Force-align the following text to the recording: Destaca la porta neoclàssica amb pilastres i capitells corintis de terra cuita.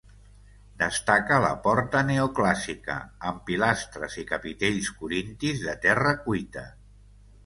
Destaca 0.83 1.35
la 1.41 1.49
porta 1.65 1.99
neoclàssica 2.07 2.95
amb 3.31 3.43
pilastres 3.49 4.15
i 4.23 4.25
capitells 4.31 4.89
corintis 5.03 5.63
de 5.67 5.77
terra 5.85 6.15
cuita. 6.25 6.65